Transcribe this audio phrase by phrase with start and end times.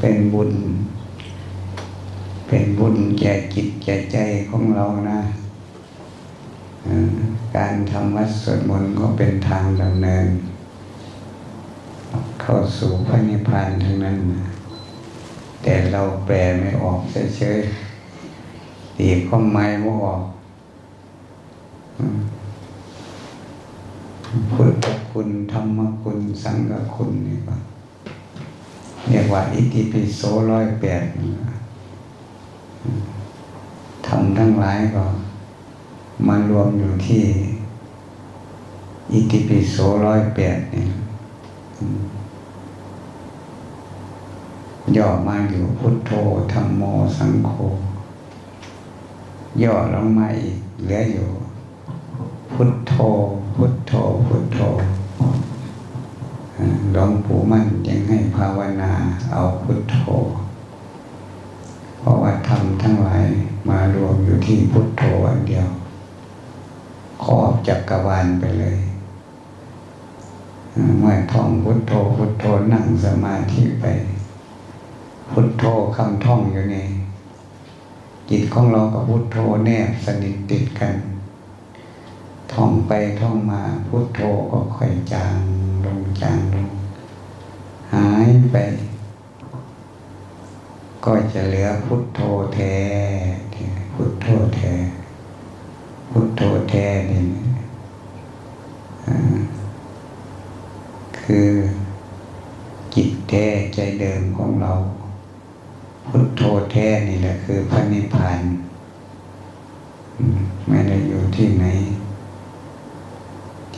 [0.00, 0.52] เป็นบุญ
[2.46, 4.18] เป็นบุญแก่จิตแก่ใจ
[4.50, 5.20] ของเรานะ
[7.56, 10.26] การทำวัดสวดมนต์ก็เป็นทางดำเนิน
[12.42, 14.44] เข้าสู่พระนิพพานทั้งนั้นนะ
[15.62, 17.00] แต่เราแปลไม่ออก
[17.36, 20.22] เฉยๆตีข้อไม้ไม่ออก
[24.52, 27.54] พุทธคุณ ธรรมคุณ สังฆคุณนี่ก็
[29.08, 31.02] เรียกว่าอิติปิโสร้อยแปด
[34.06, 35.04] ทำทั้งหลายก็
[36.26, 37.24] มารวมอยู่ที่
[39.12, 40.90] อิติปิโสร้อยแปดเนี่ย
[44.96, 46.12] ย่อมาอยู่พุทโธ
[46.52, 46.82] ธรรมโม
[47.16, 47.50] สังโฆ
[49.62, 51.28] ย่อลงมาอีกเหลืออยู่
[52.52, 52.94] พุทโธ
[53.56, 53.92] พุทโธ
[54.26, 54.58] พุทโธ
[56.92, 58.92] หลวงปู่มั่นยังให้ภาวนา
[59.32, 59.98] เอาพุทโธ
[61.98, 63.24] เพราะว่าทำทั้งหลาย
[63.68, 65.68] มารวมอยู่ที่พุทโธอันเดียว
[67.24, 68.78] ครอบจักรวาลไปเลย
[70.98, 73.84] เมื่อท่องพุทโธพุทโธนั่งสมาธิไป
[75.30, 75.64] พุทโธ
[75.96, 76.76] คำท่องอยู่ใน
[78.30, 80.94] จิตของเรากับพุทโธแนบสนิทติดกัน
[82.52, 84.20] ท่องไปท่องมาพุทโธ
[84.50, 85.38] ก็ค่อยจาง
[85.84, 86.70] ลงจางลง
[87.94, 88.56] หายไป
[91.04, 92.20] ก็จะเหลือพุทโธ
[92.54, 92.74] แท้
[93.94, 94.72] พุทโธแท้
[96.10, 97.22] พุทโธแท้นี่
[101.20, 101.50] คือ
[102.94, 104.72] จิตแท้ใจเดิมของเรา
[106.06, 106.42] พุทโธ
[106.72, 108.40] แท้นี่แหละคือพระนิพพาน
[110.68, 111.64] ไม่ได้อยู่ที่ไหน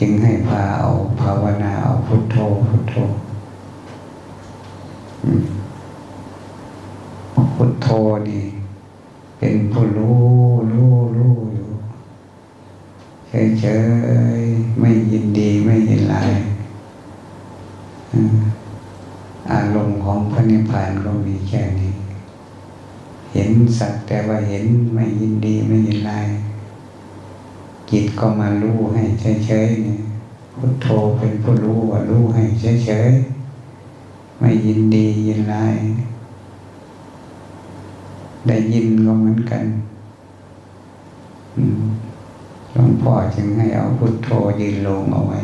[0.05, 2.37] จึงให้พาเอาภาวนาเอาพุทโธ
[2.69, 2.95] พุทโธ
[7.55, 7.87] พุทโธ
[8.29, 8.43] นี่
[9.37, 10.23] เป็นผู้รู้
[10.71, 11.69] รู้รู้อยู่
[13.59, 13.65] เฉ
[14.39, 16.33] ยๆไม่ยินดีไม่ยินร้าย
[19.51, 21.93] อารมณ์ของพระนิพพานก็มีแค่นี้
[23.33, 26.27] เห็นสักแต่ว่าเห็นไม่ยินดีไม่ยินร้าย
[27.89, 30.01] จิตก็มารู้ให้เฉยๆเนี่ย
[30.57, 32.43] พุทโธเป็นผู้รู้ว่ารู้ให้
[32.85, 35.75] เฉยๆไม่ยินดียินร้าย
[38.47, 39.65] ได้ยินก็เหมือนกัน
[42.71, 44.29] หลวงพ่อจึงให้เอาพุทโธ
[44.61, 45.39] ยืนลงเอาไว้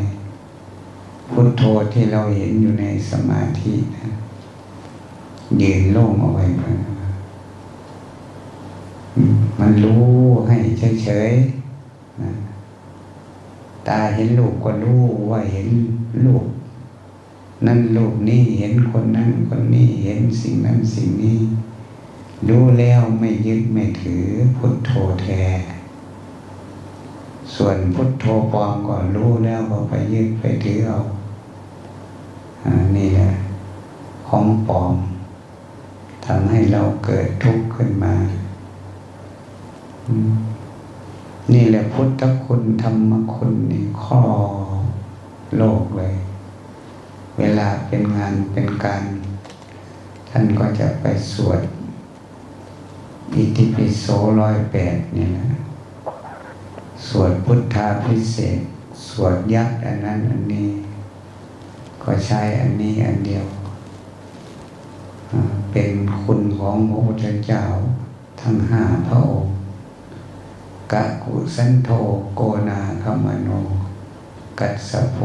[1.32, 1.64] พุทโธ
[1.94, 4.08] ที่เราเห็นอยู่ในสมาธินะ
[5.62, 6.46] ยืนลงเอาไว้
[9.60, 10.06] มันรู้
[10.48, 10.58] ให้
[11.04, 11.59] เฉยๆ
[13.90, 15.70] ตาเห็นลูกก็รู้ว่าเห็น
[16.26, 16.46] ลูก
[17.66, 21.40] นั่นลูกนี่เห็นคนนั้นคนนี้เห็นสิ่งนั้นสิ่งนี้
[22.48, 24.26] รู้แล้วไม่ยึดไม่ถือ
[24.58, 24.92] พุทโธ
[25.22, 25.44] แท้
[27.56, 31.00] ส่วนพุทโธปลอมก็รู้แล้วก็ไปยึดไปถือเอา
[32.66, 33.32] อันนี่แหละ
[34.28, 34.96] ของปลอม
[36.26, 38.16] ทำให้เราเกิดทุกข์ขึ้นมา
[41.54, 44.22] นี่แหละพุทธคุณธรรมคุณนี่ข้อ
[45.58, 46.16] โลกเลย
[47.38, 49.04] เวลาเป็นงานเป็นการ
[50.30, 51.62] ท่านก็จะไปสวด
[53.34, 54.06] อิติปิโส
[54.40, 55.48] ร้อยแปดนี่นะ
[57.08, 58.60] สวดพุทธาพิเศษ
[59.08, 60.70] สวดยักษ์อันนั้นอันนี้
[62.04, 63.46] ก็ใช้อันนี้อันเดียว
[65.72, 67.64] เป็นคุณของพระพุทธเจ้า
[68.42, 69.59] ทั้งห้าพระองค์
[70.92, 71.90] กะกุสันโธ
[72.36, 73.50] โกนาคมโน
[74.60, 75.18] กัสสโพ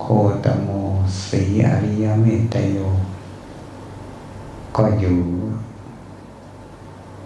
[0.00, 0.06] โค
[0.44, 0.68] ตโม
[1.26, 2.78] สีอริยเมตโย
[4.76, 5.18] ก็อยู่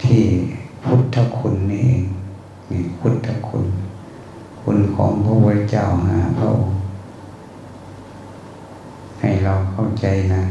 [0.02, 0.24] ที่
[0.84, 2.04] พุทธคุณนี่เอง
[2.70, 3.66] นี่พุทธคุณ
[4.60, 6.78] คุณของพระพุทธเจ้าหาพระองค์
[9.20, 10.42] ให้เราเข้าใจนะ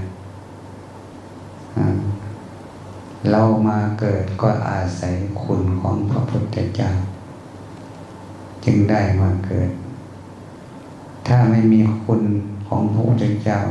[3.29, 6.91] เรามาเกิดก็อาศัยคุณของพระพุทธเจ้า
[8.65, 9.71] จึงได้มาเกิด
[11.27, 12.21] ถ้าไม่มีคุณ
[12.67, 13.61] ของพระพุทธเจ้า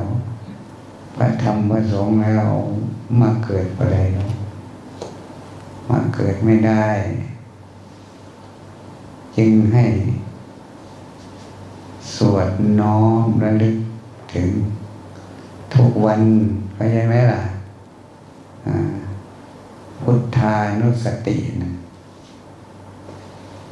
[1.15, 2.49] พระธรรมพระสงฆ์แล้ว
[3.21, 4.27] มาเกิดอะไรเนา
[5.91, 6.89] มาเกิดไม่ได้
[9.37, 9.87] จึงให้
[12.17, 12.51] สวด
[12.81, 13.77] น้อมระลึก
[14.35, 14.51] ถึง
[15.75, 16.21] ทุกวัน
[16.75, 17.43] เข้าใจไหมล่ะ
[18.67, 19.00] อ่า
[20.13, 21.73] พุทธานุสตินะ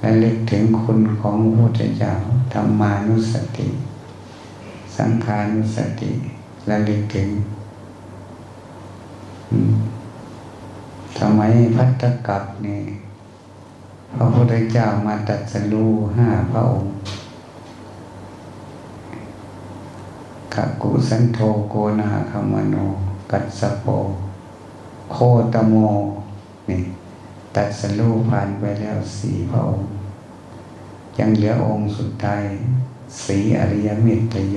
[0.00, 2.12] และลึกถึงคุณของพระพุทธเจ้า
[2.52, 3.68] ธรรมานุสติ
[4.96, 6.10] สังขานุสติ
[6.66, 7.28] และลึกถึง
[11.18, 11.40] ทำไม
[11.76, 12.82] พัตกับนี่
[14.16, 16.92] พระพุทธเจ้ามาตัดสรู้ห้าพระองค์
[20.54, 21.38] กักุสันโธ
[21.70, 22.74] โกนาคามโน
[23.30, 23.86] กัสสโป
[25.12, 25.16] โค
[25.54, 25.76] ตโม
[26.68, 26.82] นี่
[27.54, 29.90] ตัดสรู้ผ่านไปแล้วสี่พระองค์
[31.18, 32.44] ยังเหลือองค์สุดท้าย
[33.24, 34.56] สีอริยมิตรโย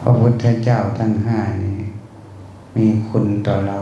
[0.00, 1.80] พระพุทธเจ้าทั้งห้านี้
[2.76, 3.78] มีคุณต่อเรา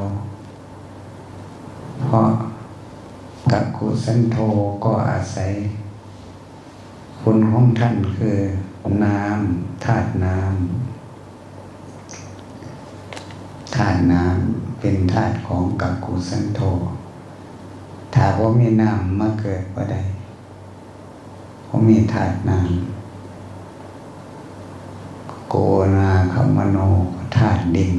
[2.01, 2.29] เพราะ
[3.53, 4.37] กักุสันโธ
[4.85, 5.53] ก็อาศัย
[7.21, 8.37] คุณของท่านคือ
[9.05, 16.61] น้ำธาตุน้ำาตุน้ำเป็นธาตุของกักุสันโธ
[18.15, 20.03] ถ้าว่ามีน้ำมาเกิดก็ได้
[21.65, 22.69] เพราะมีธาตุน้ำ
[25.49, 25.55] โก
[25.97, 26.79] นาคมโน
[27.37, 27.95] ธาตุดิน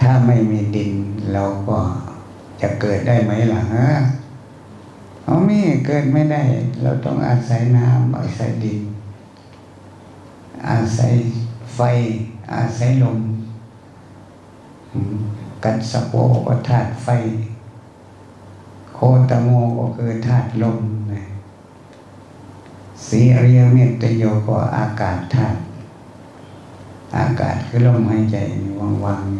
[0.00, 0.92] ถ้าไม่มีดิน
[1.32, 1.78] เราก็
[2.60, 3.88] จะเกิดได้ไหมล่ะฮะ
[5.24, 6.42] เอามีเกิดไม่ได้
[6.82, 8.80] เราต้องอาศัยน้ำอาศัยดิน
[10.68, 11.12] อาศัย
[11.74, 11.80] ไฟ
[12.54, 13.18] อาศัยลม
[15.64, 16.12] กัดสโป
[16.46, 17.08] ก็ธาตุไฟ
[18.94, 18.98] โค
[19.30, 19.48] ตโม
[19.78, 20.78] ก็คือธาตุลม
[21.12, 21.22] นะ
[23.06, 25.58] สีอริยเมตโยก็อากาศธาตุ
[27.18, 28.36] อากาศคือลมหายใจ
[29.04, 29.32] ว่างๆ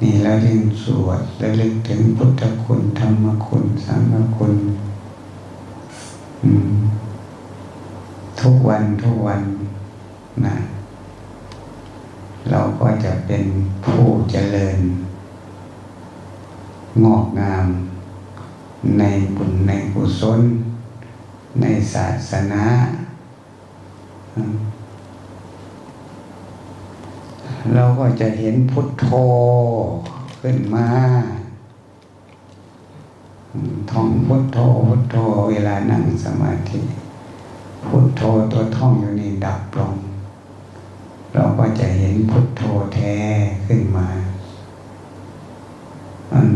[0.00, 4.54] นี่แล้วยิ่งสวดระลึกถึงพุทธคุณ ธรรมคุณ สังฆคุณ
[8.40, 9.42] ทุกวันทุกวัน
[10.44, 10.54] นะ
[12.50, 13.44] เราก็จะเป็น
[13.84, 14.78] ผู้เจริญ
[17.04, 17.66] งอกงาม
[18.98, 19.02] ใน
[19.36, 20.40] บุญในกุศล
[21.60, 22.64] ในศาสนา
[27.74, 29.08] เราก็จะเห็นพุทโธ
[30.40, 30.88] ขึ้นมา
[33.90, 34.58] ท่องพุทโธ
[34.88, 35.16] พุทโธ
[35.50, 36.80] เวลานั่งสมาธิ
[37.86, 39.94] พุทโธตัวท่องอยู่นี่ดับลง
[41.34, 42.62] เราก็จะเห็นพุทโธ
[42.94, 43.14] แท้
[43.66, 44.08] ขึ้นมา
[46.30, 46.46] มัน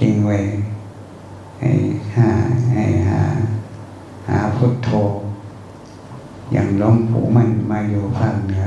[0.00, 0.36] จริงไว้
[1.60, 1.70] ให้
[2.16, 2.30] หา
[2.72, 3.20] ให้หา
[4.28, 4.90] หาพุทโธ
[6.52, 8.66] อย่างล้มผูมันมาอยู่ภาคเหนือ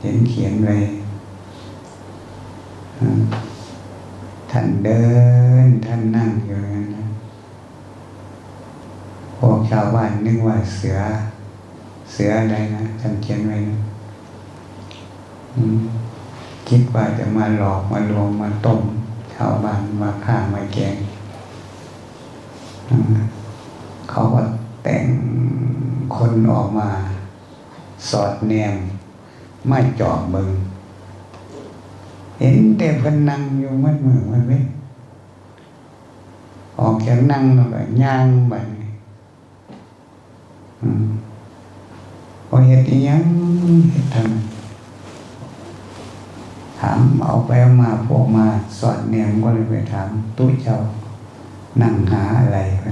[0.00, 0.76] เห็นเขียนไว้
[4.50, 5.04] ท่านเดิ
[5.64, 6.86] น ท่านนั่งอยู่นั้น
[9.36, 10.98] พวกชาวบ้านนึกว่าเสือ
[12.12, 13.89] เสืออะไรนะท่านเขียนไว้นะ
[16.68, 18.80] คิดว่าจะมาหลอกมาลวงมาต้ม
[19.34, 20.96] ชาวบ้านมาฆ่ามาแกง
[24.10, 24.42] เขาก็
[24.82, 25.04] แต่ง
[26.16, 26.88] คนออกมา
[28.10, 28.74] สอดแนม
[29.68, 30.50] ไม่จอบมึง
[32.38, 34.58] เห็นแต่พนังอยู่มัดมือมันไว้
[36.78, 38.54] ออกแข็งนั่งแล้วก็ย่างไป
[42.48, 43.22] พอเหตุยัง
[43.90, 44.59] เหตุทำ
[46.80, 48.46] ถามเอาไปเอามาพวกมา
[48.78, 50.78] สอนเนียมก็เลยไปถามตุ้ยเจ้า
[51.82, 52.86] นั่งหาอะไรไป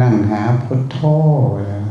[0.00, 0.98] นั่งหาพุทโธ
[1.66, 1.86] แล้ว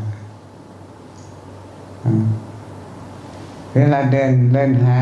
[3.74, 4.98] เวลาเดินเล่นหา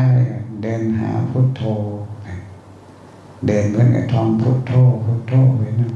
[0.62, 1.62] เดินหาพุทโธ
[3.46, 4.72] เดินเหมือนกับทองพุทโธ
[5.04, 5.92] พุทโธไปนั่ง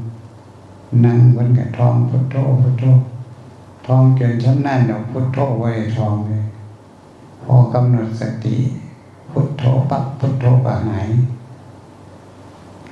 [1.05, 2.85] นั่งเหมือนกับทองพุทโธพุทโธ
[3.87, 6.43] ทองจนชั้นนั่นเราพุทโธไว้ทองเลย
[7.55, 8.57] อกำหนดสติ
[9.31, 11.09] พุทโธปับพุทโธก็หาย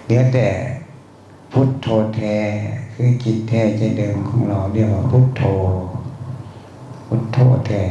[0.03, 0.47] เหลือแต่
[1.51, 2.37] พุทโธแท้
[2.93, 5.43] คือจิตแท้ใจเดิมของเราเรียกว่าพุทโธ
[7.07, 7.37] พุทโธ
[7.67, 7.83] แท้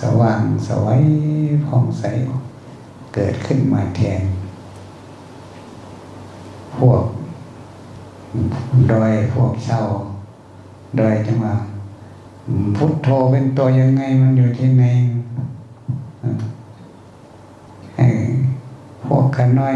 [0.00, 1.02] สว่างสวัย
[1.66, 2.04] ผ่องใส
[3.14, 4.22] เกิดขึ้นมาแทน
[6.76, 7.04] พวก
[8.88, 9.82] โดยพวกเช่า
[10.96, 11.56] โดยจังว่า
[12.76, 14.84] พุทโธเป็นตัวยังไงมันอยู่ที่ไหน
[19.04, 19.74] พวกกันน้อย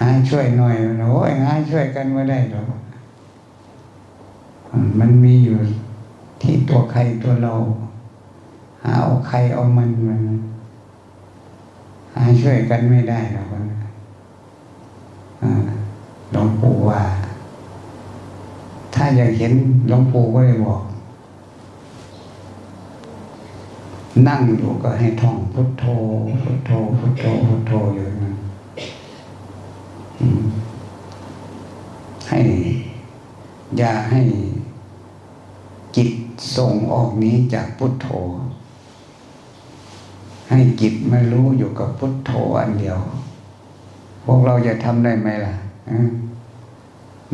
[0.00, 0.74] หาช่วยหน่อย
[1.12, 2.66] โอ้ยหาช่วยกันไม่ได้หรอก
[4.98, 5.56] มันมีอยู่
[6.42, 7.54] ที่ตัวใครตัวเรา
[8.82, 10.20] หาเอาใครเอามันมัน
[12.14, 13.78] หาช่วยกันไม่ได้หรอกนะ
[16.32, 17.02] หลวงปู่ว่า
[18.94, 19.52] ถ้าอยากเห็น
[19.88, 20.82] หลวงปู่ก็เลยบอก
[24.28, 25.84] นั่งอยู่ก็ให้ท่องพุทโธ
[26.42, 28.32] พุทโธพุทโธพุทโธอยู่นะ
[32.28, 32.40] ให้
[33.76, 34.22] อย่าให้
[35.96, 36.10] จิต
[36.56, 38.08] ส่งออกนี้จากพุทโธ
[40.50, 42.98] ให้จิตมารู้อยู่กับพุทโธอันเดียว
[44.24, 45.54] พวกเราจะทำได้ไหมล่ะ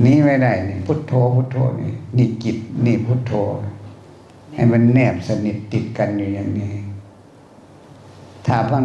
[0.05, 3.33] นี้ไม่ได้นี่พุทโธพุทโธนี่นี่จิตนี่พุทโธ
[4.61, 6.73] ให้มันแนบสนิทติดกันอยู่อย่างนี้
[8.47, 8.85] ถ้าพัง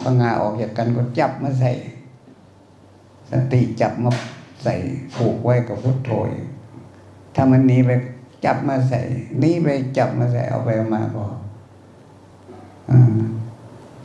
[0.00, 1.72] พังงาออกจากกันก็จับมาใส่
[3.30, 4.10] สติจับมา
[4.62, 4.74] ใส่
[5.14, 6.10] ผูกไว้กับพุทโธ
[7.34, 7.90] ถ้ามันหนีไป
[8.44, 9.00] จับมาใส่
[9.42, 9.68] นี้ไป
[9.98, 11.24] จับมาใส่เอาไปมาก็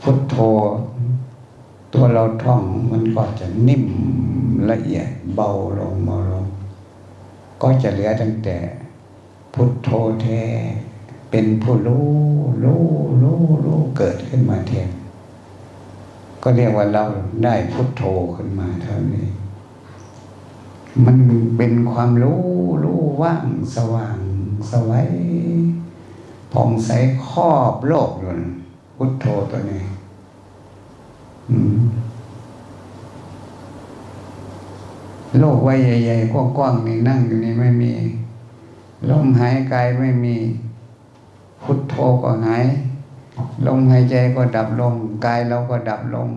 [0.02, 0.36] พุทโธ
[1.92, 3.84] ตัวเราท่องมันก็จะนิ่ม
[4.70, 6.46] ละเอียดเบาลงเบาลง
[7.62, 8.56] ก็จะเหลือตั้งแต่
[9.54, 9.88] พุทโธ
[10.22, 10.42] แท้
[11.30, 12.08] เป็นผู้รู้
[12.64, 12.84] รู้
[13.22, 14.90] รู้รู้เกิดขึ้นมาแทน
[16.42, 17.04] ก็เรียกว่าเรา
[17.44, 18.02] ได้พุทโธ
[18.34, 19.28] ขึ้นมาเท่านี้
[21.04, 21.18] มัน
[21.56, 22.42] เป็นความรู้
[22.84, 23.46] รู้ว่าง
[23.76, 24.18] สว่าง
[24.70, 25.10] สวัย
[26.52, 26.90] ผ่องใส
[27.28, 28.30] ครอบโลกอยู่
[28.96, 29.84] พุทโธตัวนี้
[35.38, 37.92] โลกวัยใหญ่ๆกว้างๆนี่นั่งอยู่นี่ไม่มี
[39.10, 40.36] ลมหายกายไม่มี
[41.62, 42.64] พุทโธก็หาย
[43.66, 46.28] ลมหายใจก็ดับลงกายเราก็ดับลง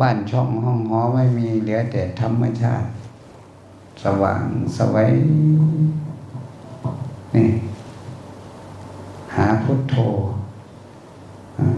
[0.00, 2.88] บ้านช่องห้องหอไม่มีเหลือแต่ธรรมชาติ
[4.02, 4.44] สว่าง
[4.76, 5.10] สวัย
[7.34, 7.48] นี่
[9.34, 9.96] หาพุทโธ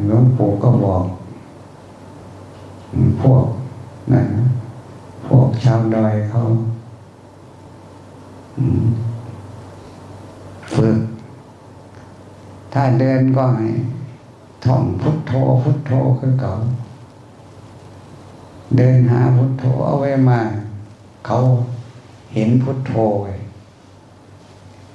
[0.07, 1.05] หลวงปู่ก็บอก
[3.21, 3.47] พวก
[4.13, 4.29] นั่น
[5.27, 6.41] พวกชาวดอยเขา
[10.75, 10.99] ฝึก
[12.73, 13.69] ถ้าเดินก็ให้
[14.65, 16.53] ท่องพุทโธพุทโธคือเก่า
[18.77, 20.41] เดินหาพุทโธเอาไว้มา
[21.27, 21.39] เขา
[22.35, 22.95] เห็นพุทโธ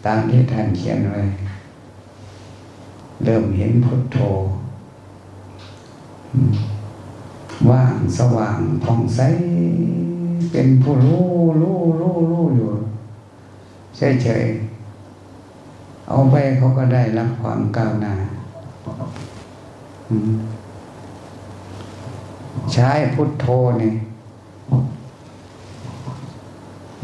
[0.05, 1.22] ตามที่ท่านเขียนไว้
[3.24, 4.20] เริ่มเห็นพุทโธ
[7.70, 9.20] ว่างสว่างผ่องใส
[10.51, 11.25] เป็นผู้รู้
[11.62, 12.72] รู้รู้รู้อยู่
[13.98, 14.65] เฉยๆ
[16.08, 18.14] เอาไปเขาก็ได้รับความก้าวหน้า
[22.74, 23.46] ใช้พุทโธ
[23.82, 23.94] นี่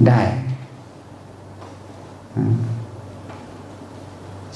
[0.08, 0.22] ได้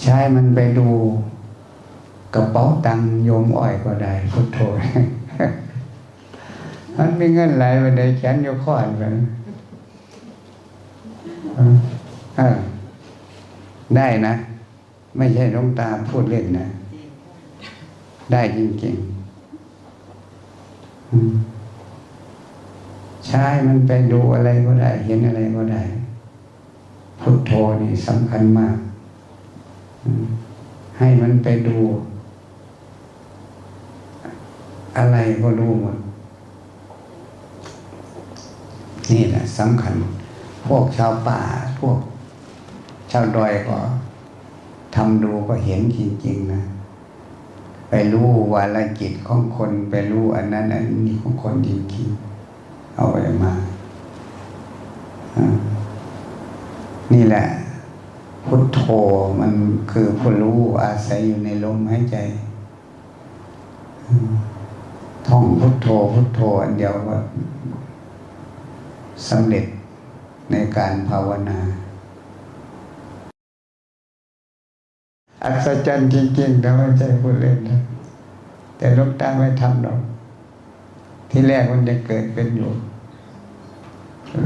[0.02, 0.88] ใช้มันไปดู
[2.34, 4.60] กระเป๋าตังโยมอ้อยก็ได้ พุทโธ
[6.98, 9.04] มันมีเงินไหลไปในแขนโยข้อนไป
[12.40, 12.50] อ่า
[13.98, 14.34] ได้นะ
[15.18, 16.68] ไม่ใช่ลงตาพูดเล่นนะ
[18.32, 19.16] ได้จริงๆ
[23.28, 25.82] ใช้มันไปดูอะไรก็ได้ เห็นอะไรก็ได้
[27.20, 27.52] พุทโธ
[27.82, 28.78] นี่สำคัญมาก
[30.98, 31.78] ให้มันไปดู
[34.98, 35.98] อะไรก็รู้หมด
[39.12, 39.94] นี่แหละสำคัญ
[40.68, 41.42] พวกชาวป่า
[41.80, 43.78] พวกาวดอยก็
[44.96, 46.62] ทำดูก็เห็นจริง ๆ นะ
[47.90, 53.54] ไปรู้วาลจิตของคนไปรู้อันนั้นอันนี้ของคนจริงๆเอาไปมา
[57.14, 57.46] นี่แหละ
[58.46, 58.82] พุทโธ
[59.40, 59.54] มัน
[59.92, 62.18] คือผู้รู้อาศัยอยู่ในลมหายใจ
[65.28, 67.20] ท่องพุทโธพุทโธอันเดียวว่า
[69.30, 69.66] สำเร็จ
[70.52, 71.60] ในการภาวนา
[75.46, 77.80] อัศจรรย์จริงๆแต่ไม่ใช่พูดเล่นนะ
[78.78, 80.00] แต่ลูกตาไม่ทำหรอก
[81.30, 82.72] ที่แรกมันจะเกิดเป็นอยู่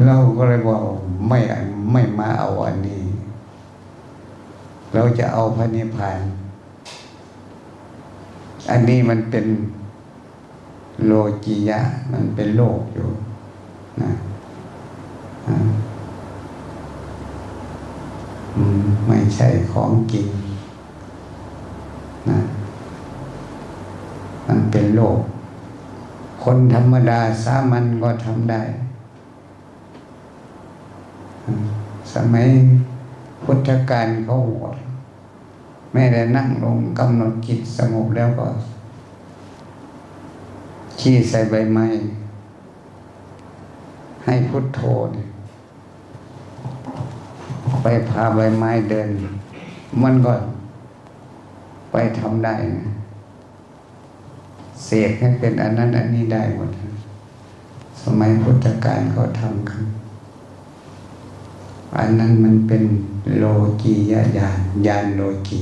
[0.06, 0.82] เราก็เลยบอก
[1.28, 1.40] ไม่
[1.92, 3.02] ไม่มาเอาอันนี้
[4.94, 6.20] เราจะเอาพระนิพพาน
[8.72, 9.46] อันนี้มันเป็น
[11.06, 11.12] โล
[11.46, 11.80] จิยะ
[12.14, 13.10] มันเป็นโลกอยู่
[14.02, 14.12] นะ
[19.08, 20.28] ไม่ใช่ของจริง
[22.30, 22.40] นะ
[24.48, 25.20] มัน เป็นโลก
[26.44, 28.62] คนธรรมดาสามัญก็ทำได้
[32.14, 32.48] สมัย
[33.44, 34.66] พุทธกาลเขาหัว
[35.94, 38.48] แม่ได้นั่งลงกำหนดจิตสงบแล้วก็
[41.00, 41.88] ขี้ใส่ใบไม้
[44.26, 44.82] ให้พุทโธ
[47.84, 49.10] ไปพาใบไม้เดิน
[50.04, 50.34] มันก็
[51.92, 52.99] ไปทำได้นะ
[54.86, 56.70] เสกให้เป็นอันนั้นอันนี้ได้หมด
[58.04, 59.84] สมัยพุทธกาลเขาทำกัน
[61.98, 62.84] อันนั้นมันเป็น
[63.38, 63.44] โล
[63.82, 65.62] กียญาณญาณโลกี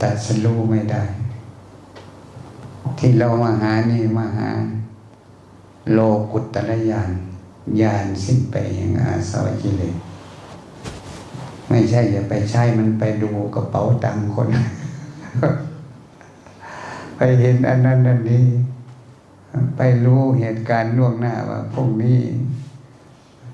[0.00, 1.02] ตัดสรู้ไม่ได้
[2.98, 4.48] ที่เรามาหานี่มาหา
[5.92, 5.98] โล
[6.32, 7.10] กุตตรญาณ
[7.80, 9.94] ญาณสิ้นไปอย่างอาสวะกิเลส
[11.68, 14.48] ไม่ใช่อย่าไปใช้มันไปดูกระเป๋าตังค์คน
[17.16, 18.44] ไปเห็นอันนั้นอันนี้
[19.76, 22.18] ไปรู้เหตุการณ์ล่วงหน้าว่าพวกนี้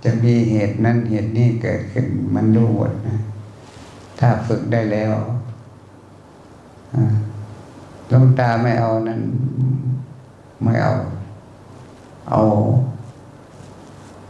[0.04, 3.18] จะมีเหตุนั้นเหตุนี้เกิดขึ้นมันรู้หมดนะ
[4.18, 5.14] ถ้าฝึกได้แล้ว
[8.12, 9.20] ลงตาไม่เอานั้น
[10.62, 10.94] ไม่เอา
[12.30, 12.40] เอา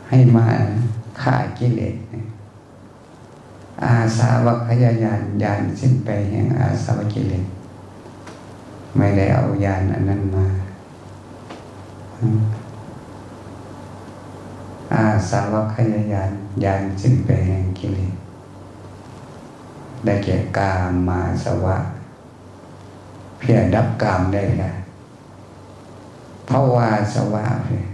[0.09, 0.47] ให้มา
[1.21, 1.97] ฆ่ากิเลส
[3.85, 7.47] อาสาวกขยายานยานสิ้นไปแห่งอาสาวกิเลส
[8.97, 10.47] ไม่ได้เอายานอันนั้นมา
[14.93, 16.31] อาสาวกขยายาน
[16.65, 18.15] ยานสิ้นไปแห่งกิเลส
[20.05, 21.79] ได้แก่กามมาสวะ
[23.39, 24.73] เพียรดับกามได้ค่ะ
[26.47, 27.85] เพราะว่าสวะเพีย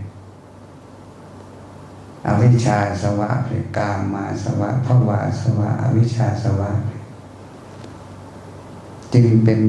[2.26, 6.70] อวิชชาสวะเพียกามมาสวะภาวะสวะ อวิชชาสวะ
[9.14, 9.60] จึงเป็น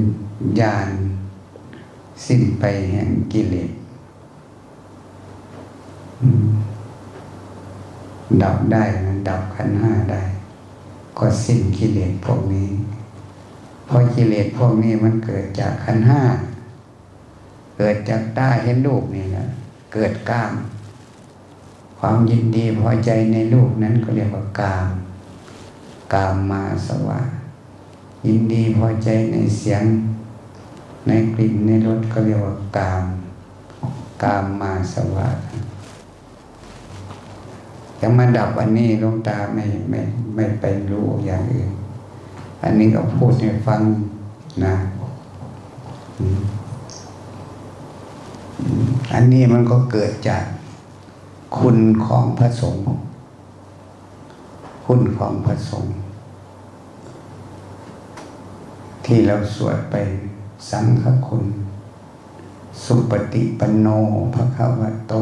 [0.59, 0.89] ญาณ
[2.27, 3.71] สิ้นไปแห่งกิเลส
[8.41, 10.23] ดับได้นะดับขันห้าได้
[11.17, 12.69] ก็สิ้นกิเลสพวกนี้
[13.85, 16.21] เพราะกิเลสพวกนี้มันเกิดจากขันห้า
[17.77, 19.45] เกิดจากตาเห็นรูปนี่นะ
[19.93, 20.53] เกิดกาม
[21.99, 24.87] ความยินดีพอใจในรูปนั้นก็เรียกว่ากาม
[26.13, 27.19] กามมาสวะ
[28.25, 29.83] ยินดีพอใจในเสียง
[31.07, 33.03] ในกลิ่นในรสก็เรียกว่ากาม
[34.23, 35.27] กามมาสวะ
[37.99, 39.99] จะมาดับอันนี้ลงตาไม่ไม่
[40.35, 41.71] ไม่ไปรู้อย่างอื่น
[42.63, 43.81] อันนี้ก็พูดให้ฟัง
[44.65, 44.75] นะ
[49.13, 50.43] อันนี้มันก็เกิดจาก
[51.57, 52.83] คุณของพระสงฆ์
[54.85, 55.93] คุณของพระสงฆ์
[59.11, 59.95] ที่เราสวดไป
[60.71, 61.45] สังฆคุณ
[62.83, 63.87] สุปฏิปันโน
[64.33, 65.13] ภะคะวะโต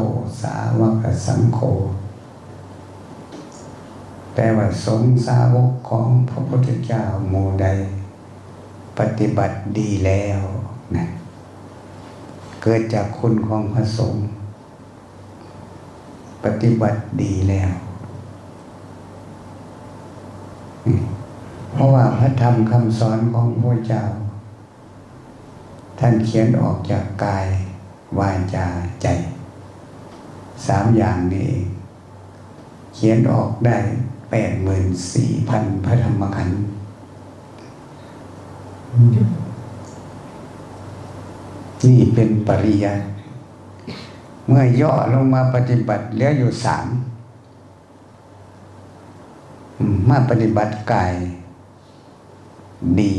[0.42, 1.60] สาวกสังโฆ
[4.34, 7.66] แต่ว่าสงสาวกของพระพุทธเจ้าโมใด
[8.98, 10.40] ปฏิบัติดีแล้ว
[10.96, 11.06] นะ
[12.62, 14.24] เกิดจากคุณของพระสงฆ์
[16.44, 17.72] ปฏิบัติดีแล้ว
[21.78, 24.02] เพราะว่าพระธรรมคำสอนของพระเจ้า
[25.98, 27.46] ท่านเขียนออกจากกาย
[28.18, 28.66] วาจา
[29.02, 29.06] ใจ
[30.66, 31.52] สามอย่างนี้
[32.94, 33.78] เขียนออกได้
[34.30, 36.60] แปดหมื่นสี่พันพระธรรมขันธ์
[41.84, 43.04] นี่เป็นปริยัติ
[44.46, 46.86] เมื่อย่อลงมาปฏิบัติเหลืออยู่สาม
[50.08, 51.14] มาปฏิบัติกาย
[53.00, 53.14] ดี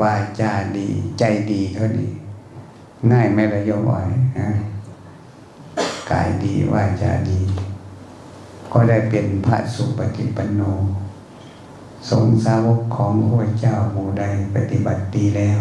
[0.00, 2.10] วาจาดี ใจดีเท่านี้
[3.10, 4.06] ง่ายไหมล่ะยมอ่อย
[6.10, 7.40] กายดีวาจาดี
[8.72, 10.62] ก็ได้เป็นพระสุปฏิปันโน
[12.10, 15.60] สงสาวกของพระเจ้าหมู่ใดปฏิบัติดีแล้ว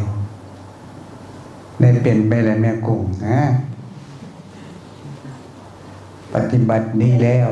[1.80, 3.41] ได้เป็นไปแล้วแม่กุ้งนะ
[6.34, 7.50] ปฏิบัติดีแล้ว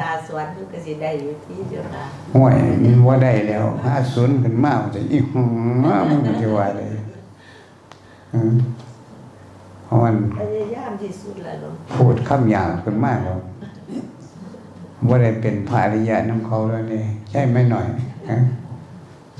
[0.00, 5.42] ตาสวนก็สิได้อยู่ที่เจ้าค่ะห่วยมันว่าได้แล้วห้าศูนย์ขึ้นมาจะอีกหั
[5.84, 6.88] วมันจะว่าเลย
[9.84, 11.56] เพราะมันพยายามที่สุดแล้ว
[11.94, 13.38] พูดคำหยาบขึ้นมากแล้ว
[15.08, 17.86] ว่าได้เป็นภาริยะน้ำเขาแล้วนี่ใช่ไหมหน่อย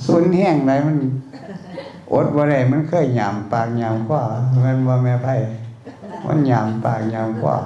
[0.05, 0.97] ศูนย์แห้งไรมัน
[2.13, 4.23] อดว่าได้มันเคยหยามปากหยามกว่า
[4.65, 5.35] มันว่าแม่ไพ่
[6.27, 7.57] มันยามปากยามกว่า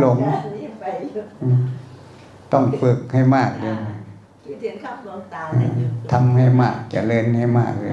[0.00, 0.18] หลง
[2.52, 3.76] ต้องฝึกให้มากเลย
[6.12, 7.92] ทำให้มากจะเล่นให้มากเลย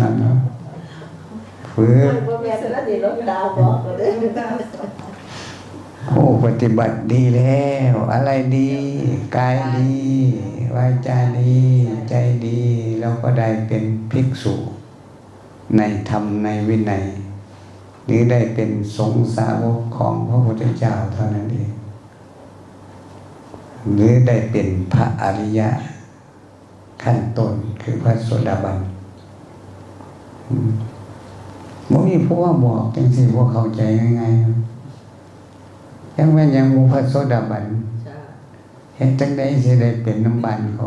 [0.00, 0.36] นั่นเนาะ
[1.72, 2.10] ฝึก
[6.08, 8.70] โอ้ปฏิบัติดีแล้ว อะไรดี
[9.36, 9.94] กายดี
[10.74, 11.58] วาจาดี
[12.08, 12.14] ใจ
[12.46, 12.60] ดี
[13.00, 14.54] เราก็ได้เป็นภิกษุ
[15.76, 17.04] ในธรรมในวินัย
[18.04, 21.70] หรือได้เป็นสงสาวกของพระพุทธเจ้าเท่านั้นเอง
[23.94, 25.68] หรือได้เป็นพระอริยะ
[27.02, 28.78] ขั้นต้นคือพระโสดาบัน
[31.90, 33.82] บ่มีพวกบอกจังสิพวกเข้าใจ
[34.20, 34.34] ง่าย
[36.16, 37.64] จังแม่นยังมูพระโสดาบัน
[38.06, 38.18] จ้า
[38.96, 40.86] เห็นจังได้สิได้เป็นน้ำบันเขา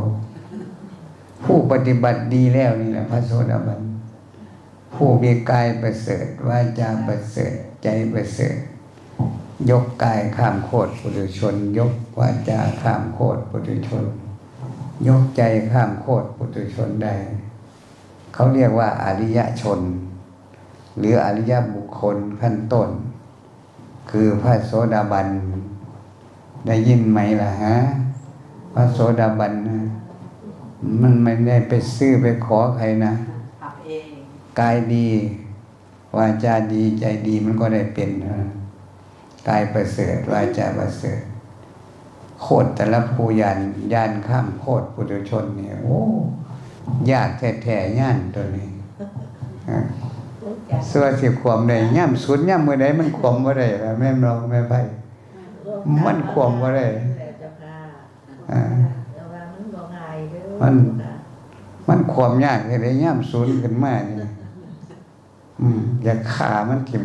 [1.43, 3.80] ผู้ปฏิบัติดีแล้วนี่แหละพระโสดาบัน
[4.93, 8.56] ผู้มีกายประเสริฐวาจาประเสริฐใจประเสริฐ
[9.69, 14.06] ยกกายข้ามโคตรปุถุชน ยกวาจาข้ามโคตรปุถุชน
[15.08, 17.15] ยกใจข้ามโคตรปุถุชนได้
[18.34, 19.80] เขาเรียกว่าอริยชน
[20.97, 22.89] หรืออริยบุคคลขั้นต้น
[24.12, 25.28] คือพระโสดาบัน
[26.65, 27.76] ได้ยินไหมล่ะฮะ
[28.73, 29.80] พระโสดาบันนะ
[31.02, 33.13] มันไม่ได้ไปซื้อไปขอใครนะ
[34.59, 35.09] กายดี
[36.17, 38.37] วาจาดีใจดีมันก็ได้เป็นนะ
[39.47, 41.21] กายประเสริฐวาจาประเสริฐ
[42.41, 43.57] โคตรแต่ละภูยาน
[43.93, 45.99] ยานข้ามโคตรปุถุชนเนี่ยโอ้
[47.11, 48.69] ยากแท้ๆย่านตัวนี้
[49.69, 49.79] อะ
[50.91, 54.75] ส่วนสิความได้ย่ำสุดย่ำมือใดมันความว่าได้ล่ะแม่นเราแม่ไป
[56.05, 56.87] มันควมบ่ได้
[57.39, 57.77] เจ้าค่ะ
[58.51, 58.61] อ่า
[59.13, 60.73] แต่ว่ามันบ่ง่ายเด้อมัน
[61.87, 64.16] มันความยากเลยย่ำศูนย์ขึ้นมานี่อืม
[66.03, 67.03] อยากขามันทิม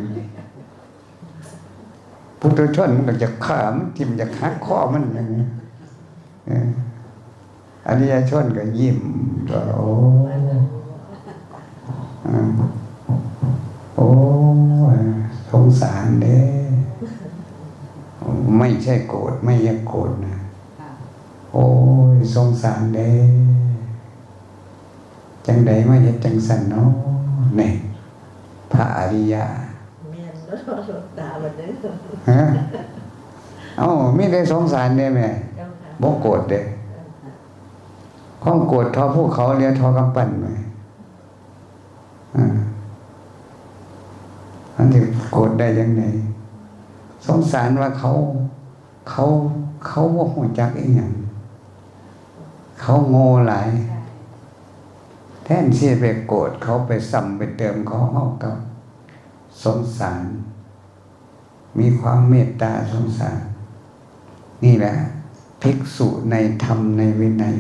[2.40, 5.44] พุทธชนมันก็จะขามันทิมอยากหักข้อมันอย่างนี้
[7.86, 8.98] อันนี้ชนก็ยิ้ม
[9.50, 9.88] ก็โอ้
[12.26, 12.48] อ่า
[13.96, 14.08] โอ้
[15.50, 16.40] สงสารเด้
[18.58, 20.36] ไม่ใช่โกรธไม่อยากโกรธนะ
[21.52, 21.64] โอ้
[22.14, 23.12] ยสงสารเด้
[25.46, 26.90] จังใดมาเฮ็ดจังสันเนาะ
[27.60, 27.70] นี่
[28.72, 29.44] พระอริยะ
[30.11, 30.54] แม่นก็
[30.87, 31.92] หลวงตาบัดเด้อ
[32.30, 32.44] ฮะ
[33.78, 36.61] เอ้ามีได้สงสารได้แม่เจ้าค่ะบ่โกรธเด้
[38.42, 40.46] ข้องโกรธทอพวกเขาเรียกทอกำปั้นไหม
[42.37, 42.46] อ่า
[44.76, 45.00] อันนี้
[45.32, 46.02] โกรธได้ยังไง
[47.26, 48.11] สงสารว่าเขา
[49.11, 49.24] เขา
[49.87, 51.12] เขาบ่ฮู้จักอีหยัง
[52.80, 53.68] เขาโง่หลาย
[55.44, 58.57] แทนที่ไปโกรธเขาไปซ้ำไปเติมเขาเอากับ
[59.64, 60.22] สงสาร
[61.78, 63.40] มีความเมตตาสงสาร
[64.64, 64.94] นี่แหละ
[65.62, 67.57] ภิกษุในธรรมในวินัย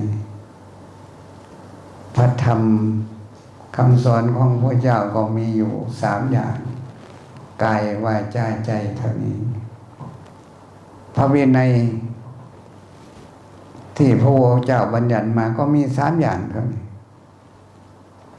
[2.14, 2.60] พระธรรม
[3.76, 6.56] คำสอนของพระเจ้าก็มีอยู่สามอย่าง
[7.62, 9.38] กายวาจาใจเท่านี้
[11.14, 11.70] พระวินัย
[13.96, 14.32] ที่พระ
[14.66, 16.81] เจ้าบัญญัติมาก็มีสามอย่างเท่านี้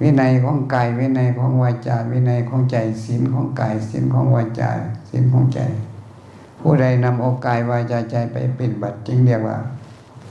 [0.01, 4.69] วินัยของกายวินัยของวาจาวินัยของใจศีลของกายศีลของวาจา
[5.09, 5.59] ศีลของใจ
[6.59, 9.57] ผู้ใดนำเอากายวาจาใจไปเป็นบัตรจึงเรียกว่า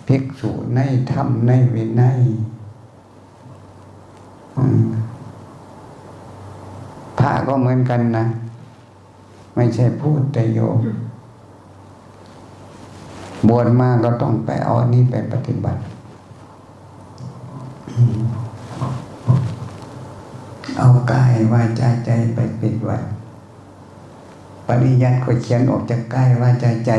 [0.06, 0.80] ภิกษุใน
[1.12, 2.20] ธรรมในวินัย
[7.18, 8.26] พระก็เหมือนกันนะ
[9.54, 10.78] ไม่ใช่พูดแต่โยม
[13.48, 15.80] บวชมาก็ต้องไปเอาอันนี้ไปปฏิบัติ
[20.78, 22.96] เอากายวาจาใจไปปิดไว้
[24.66, 26.92] ปริยัติก็เขียนออกจากกายวาจาใจ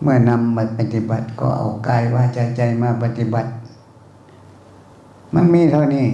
[0.00, 3.50] เมื่อนำมาปฏิบัติก็เอากายวาจาใจมาปฏิบัติ
[5.34, 6.06] มันมีเท่านี้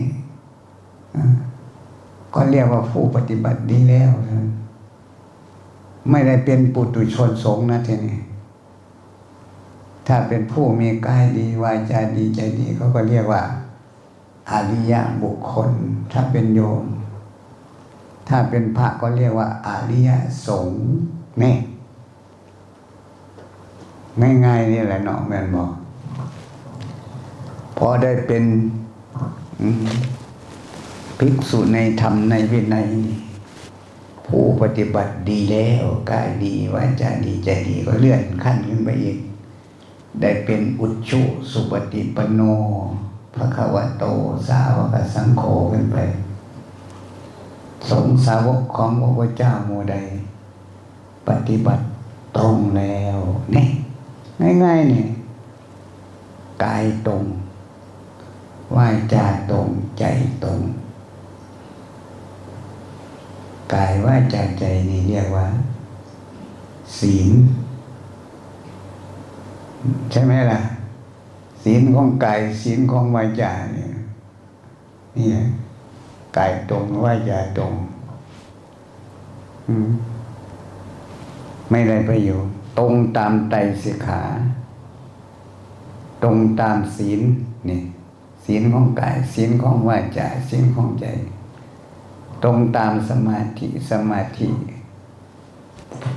[2.35, 4.13] ก็เรียกว่าผู้ปฏิบัติดีแล้ว
[6.11, 8.19] ไม่ได้เป็นปุตุชนสงฆ์นะทีนี้
[10.07, 13.43] ถ้าเป็นผู้มีกายดีวาจาดีใจดีเขาก็เรียกว่า
[14.51, 15.71] อริยบุคคล
[16.13, 16.85] ถ้าเป็นโยม
[18.29, 20.11] ถ้าเป็นพระก็เรียกว่าอริย
[20.47, 20.85] สงฆ์
[21.43, 21.57] นี่
[24.47, 25.71] ง่ายๆนี่แหละเนาะแม่นบอก
[27.77, 28.45] พอได้เป็น
[31.19, 32.89] ภิกษุในธรรมในวินัย
[34.27, 39.19] ผู้ปฏิบัติดีแล้วกายดีวาจาดีใจดีก็เลื่อนขั้นขึ้นไปอีก
[40.21, 42.41] ได้เป็นอุชุสุปฏิปโน
[43.35, 44.05] พระควโต
[44.49, 45.99] สาวกสังโฆขึ้นไป
[47.91, 49.97] สงสาวกของพระพุทธเจ้าโมใด
[51.29, 51.85] ปฏิบัติ
[52.39, 53.19] ตรงแล้ว
[53.55, 53.67] นี่
[54.65, 55.05] ง่ายๆนี่
[56.65, 57.25] กายตรง
[58.77, 60.05] วาจาตรงใจ
[60.45, 60.61] ตรง
[63.75, 65.47] กายวาจาใจนี่เรียกว่า
[66.99, 67.31] ศีล
[70.11, 70.61] ใช่ไหมล่ะ
[71.65, 73.91] ศีลของกายศีลของวาจาเนี่ย
[75.17, 75.29] นี่
[76.37, 77.73] กายตรงวาจาตรง
[81.71, 84.23] ไม่ได้ประโยชน์ตรงตามไตรสิกขา
[86.23, 87.21] ตรงตามศีล
[87.69, 87.81] นี่
[88.45, 91.07] ศีลของกายศีลของวาจาศีลของใจ
[92.45, 94.49] ตรงตามสมาธิสมาธิ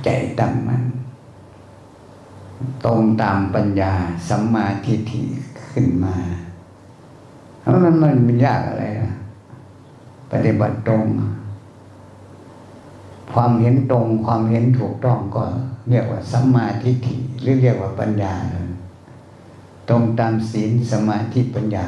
[0.04, 0.82] ใจตั้งมัน
[2.84, 3.92] ตรงตามปัญญา
[4.28, 5.22] สัมมาทิฏฐิ
[5.70, 6.16] ขึ้นมา
[7.60, 9.12] แล้วมันมันมันยากอะไรนะ
[10.30, 11.04] ปฏิบัติตรง
[13.32, 15.44] ความเห็นตรงความเห็นถูกต้องก็
[15.90, 18.34] เรียกว่าสัมมาทิฏฐิหรือเรียกว่าปัญญา
[19.88, 21.86] ตรงตามศีลสมาธิปัญญา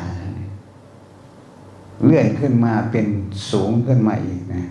[2.04, 3.06] เลื่อนขึ้นมาเป็น
[3.50, 4.64] สูงขึ้นมาอีกนะ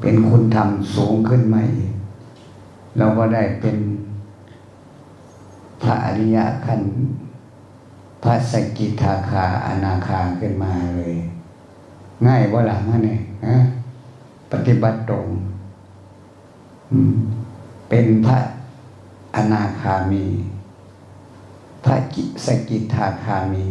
[0.00, 1.92] เป็นคุณธรรมสูงขึ้นมาอีก
[2.98, 3.76] เราก็ได้เป็น
[5.82, 6.82] พระอริยะขัน
[8.22, 11.16] พระสกิทาคาอนาคาขึ้นมาเลย
[12.26, 13.56] ง่ายว่าหลังนั่นเองนะ
[14.52, 15.26] ปฏิบัติตรง
[17.88, 18.38] เป็นพระ
[19.36, 20.26] อนาคามี
[21.84, 23.66] พระกิสกิทาคามี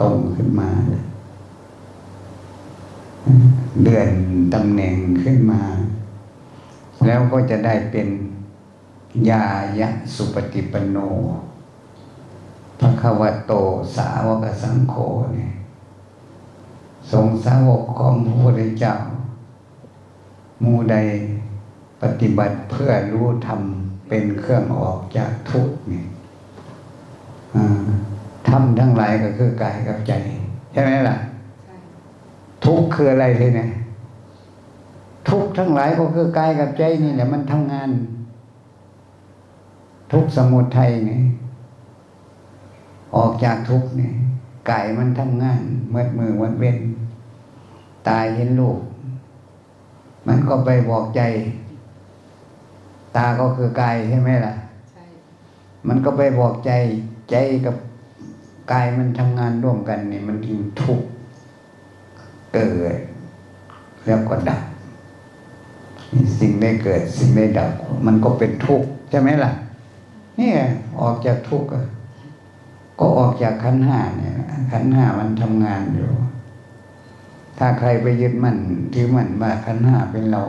[0.00, 0.70] ตรงขึ้นมา
[3.84, 4.08] เดือน
[4.54, 5.62] ตำแหน่งขึ้นมา
[7.06, 8.08] แล้วก็จะได้เป็น
[9.30, 9.46] ยา
[9.80, 10.96] ยะสุปฏิปันโน
[12.78, 13.52] พระควโต
[13.96, 14.94] สาวกสังโฆ
[15.34, 15.52] เนี่ย
[17.10, 18.94] สงฆ์สาวกของพระพุทธเจ้า
[20.60, 20.96] หมูใด
[22.02, 23.60] ปฏิบัติเพื่อรู้ธรรม
[24.08, 26.06] เป็นเครื่องออกจากทุกข์เนี่ย
[27.56, 27.88] อ่า
[28.48, 30.12] ธรรมทั้งหลายก็คือกายกับใจ
[30.72, 31.16] ใช่ไหมล่ะ
[32.64, 33.70] ทุกข์คืออะไรเลยเนี่ย
[35.28, 37.90] ทุกข์ทั้งหลายก็คือกายกับใจนี่แหละมันทำงาน
[40.12, 41.20] ทุกข์สมุทัยนี่
[43.16, 44.10] ออกจากทุกข์นี่
[44.70, 46.78] กายมันทำงานเมื่อมือวันเว้น
[48.08, 48.78] ตายเห็นลูก
[50.28, 51.22] มันก็ไปบอกใจ
[53.16, 54.54] ตาก็คือกายใช่ไหมล่ะ
[54.92, 55.04] ใช่
[55.88, 56.72] มันก็ไปบอกใจ
[57.30, 57.76] ใจกับ
[58.72, 61.06] กายมันทำงานร่วมกันนี่มันจึงทุกข์
[62.54, 62.96] เกิด
[64.06, 64.62] แล้วก็ดับ
[66.40, 67.70] สิ่งได้เกิดสิ่งได้ดับ
[68.06, 69.52] มันก็เป็นทุกข์ใช่ไหมล่ะ
[70.36, 70.58] เนี่ย
[71.00, 71.68] ออกจากทุกข์
[72.98, 74.34] ก็ออกจากขันห้าเนี่ย
[74.72, 76.10] ขันห้ามันทำงานอยู่
[77.58, 78.56] ถ้าใครไปยึดมั่น
[78.94, 80.42] ถือมั่นว่าขันห้าเป็นเรา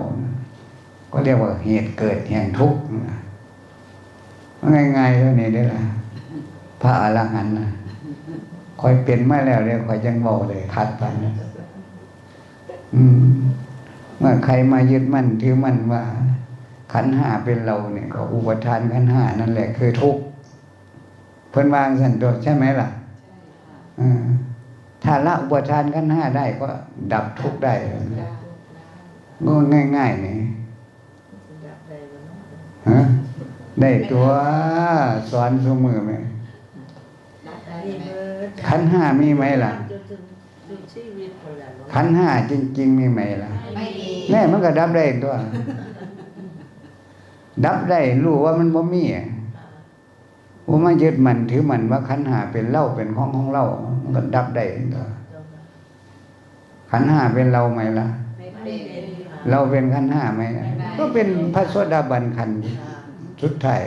[1.12, 2.82] ก็เรียกว่าเหตุเกิดแห่งทุกข์
[4.98, 5.82] ง่ายๆเท่านี้ได้ละ
[6.82, 7.70] พระอรหันต์นะ
[8.82, 11.34] คอยเป็นมาแล้วเลยคอยยังบอกเลยคัดไปนะ
[12.96, 13.22] อืม
[14.22, 16.04] เมื่อใครมายึดมั่นถือมั่นว่า
[16.94, 20.22] ขันธ์ห้าเป็นเราเนี่ยก็อุปทานขันธ์ห้านั่นแหละคือทุกข์
[21.50, 24.22] เพิ่นวางสันโดษใช่ไหมล่ะใช่ค่ะอ่า
[25.04, 26.68] ถ้าละอุปทานขันธ์ห้าได้ก็
[27.14, 28.28] ดับทุกข์ได้ได้ได้
[29.46, 29.54] ก็
[29.98, 30.38] ง่ายๆนี่
[31.68, 32.38] ดับได้บ่เนาะ
[32.90, 33.02] ฮะ
[33.82, 34.28] ได้ตัว
[35.32, 36.12] สอนสมือไหม
[37.46, 39.74] ได้ได้มีไหมเบิดขันธ์ห้ามีไหมล่ะ
[41.94, 45.34] ขันธ์ห้าจริง ๆ มีไหมล่ะไม่มีแน่มันก็ดับได้ตัว
[47.66, 49.28] ดับได้รู้ว่ามันบ่มีอะ
[50.70, 53.64] ว่ามายึดมันถือมันว่าขันธ์ห้าเป็นเล่าเป็นของของเรา
[54.02, 55.06] มันก็ดับได้ตัว
[56.92, 58.08] ขันธ์ห้าเป็นเราไหมล่ะ
[58.38, 60.66] ไม่ไม่เป็นเป็นค่ะเราเป็นขันธ์ห้าไหมล่ะ
[60.98, 62.58] ก็เป็นพระโสดาบันขันธ์
[63.42, 63.82] สุดท้าย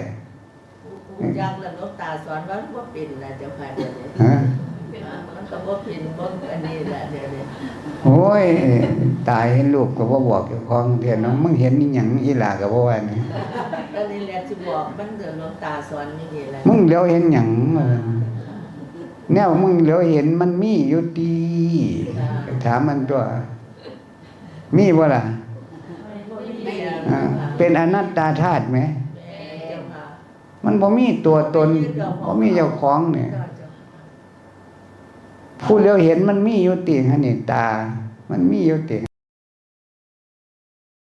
[1.19, 4.74] ผู้จักแล้วหลวงตาสอนว่าบ่เป็นนะเจ้าค่ะเดี๋ยวนี้ฮะมัน
[5.51, 7.43] ก็บ่เป็นบ่อันนี้แหละเดี๋ยวนี้
[8.05, 8.45] โอ้ย
[9.29, 13.21] ตายเห็นลูกก็บ่บอกเจ้าของเถียนน้องมึงเห็นนี่หยังอีหลาก็บ่ว่านี่
[13.95, 17.49] ตอนนี้แหละสิบอกมันเดี๋ยวหลวงตาสอนอย่างนี้แหละมึงเหลียวเห็นหยัง
[19.33, 21.37] แนวมึงเหลียวเห็นมันมีอยู่ดี
[22.65, 23.21] ถามมันตัว
[24.77, 25.23] มีบ่ล่ะ
[26.65, 26.73] ไม่
[27.11, 27.21] อ่า
[27.57, 30.05] เป็นอนัตตาธาตุไหมเจ้าค่ะ
[30.65, 31.71] มันบ่มีตัวตน
[32.27, 33.29] บ่มีเจ้าของเนี่ย
[35.67, 37.67] ผู้เลียวเห็นมันมีอยู่ติหั่นนี่ตา
[38.31, 38.99] มันมีอยู่ติ